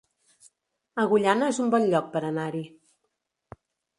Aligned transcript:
Agullana 1.03 1.51
es 1.53 1.59
un 1.65 1.69
bon 1.75 1.85
lloc 1.91 2.09
per 2.15 2.23
anar-hi 2.31 2.63